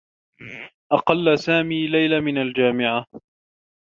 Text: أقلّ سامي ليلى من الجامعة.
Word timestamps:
أقلّ 0.91 1.39
سامي 1.39 1.87
ليلى 1.87 2.21
من 2.21 2.37
الجامعة. 2.37 3.05